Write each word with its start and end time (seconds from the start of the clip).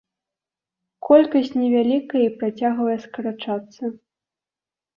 Колькасць 1.07 1.53
невялікая 1.61 2.23
і 2.25 2.33
працягвае 2.41 2.97
скарачацца. 3.07 3.83